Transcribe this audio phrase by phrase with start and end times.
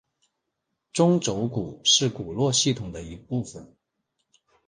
[0.91, 3.71] 中轴骨是骨骼系统的一部分。